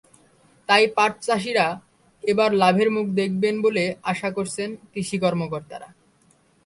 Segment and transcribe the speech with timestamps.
[0.69, 1.67] তাই পাটচাষিরা
[2.23, 5.89] এবার লাভের মুখ দেখবেন বলে আশা করছেন কৃষি কর্মকর্তারা।